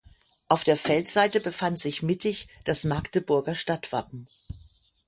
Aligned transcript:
Auf 0.49 0.63
der 0.63 0.77
Feldseite 0.77 1.39
befand 1.39 1.79
sich 1.79 2.01
mittig 2.01 2.47
das 2.63 2.85
Magdeburger 2.85 3.53
Stadtwappen. 3.53 4.27